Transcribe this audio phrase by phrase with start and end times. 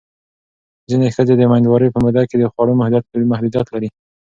[0.89, 2.73] ځینې ښځې د مېندوارۍ په موده کې د خوړو
[3.31, 3.89] محدودیت لري.